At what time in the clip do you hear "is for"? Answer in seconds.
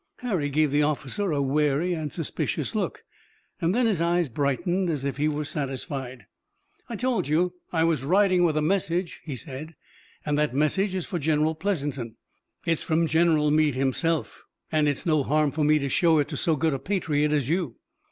10.95-11.19